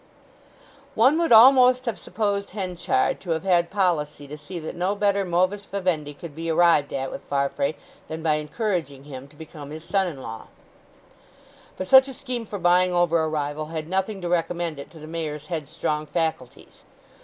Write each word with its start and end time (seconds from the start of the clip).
One 0.95 1.19
would 1.19 1.31
almost 1.31 1.85
have 1.85 1.99
supposed 1.99 2.49
Henchard 2.57 3.19
to 3.19 3.29
have 3.29 3.43
had 3.43 3.69
policy 3.69 4.27
to 4.27 4.35
see 4.35 4.57
that 4.57 4.75
no 4.75 4.95
better 4.95 5.23
modus 5.23 5.65
vivendi 5.65 6.15
could 6.15 6.33
be 6.33 6.49
arrived 6.49 6.91
at 6.91 7.11
with 7.11 7.21
Farfrae 7.25 7.75
than 8.07 8.23
by 8.23 8.33
encouraging 8.37 9.03
him 9.03 9.27
to 9.27 9.35
become 9.35 9.69
his 9.69 9.83
son 9.83 10.07
in 10.07 10.19
law. 10.19 10.47
But 11.77 11.85
such 11.85 12.07
a 12.07 12.15
scheme 12.15 12.47
for 12.47 12.57
buying 12.57 12.91
over 12.95 13.19
a 13.21 13.27
rival 13.29 13.67
had 13.67 13.87
nothing 13.87 14.21
to 14.21 14.27
recommend 14.27 14.79
it 14.79 14.89
to 14.89 14.97
the 14.97 15.05
Mayor's 15.05 15.45
headstrong 15.53 16.07
faculties. 16.07 16.81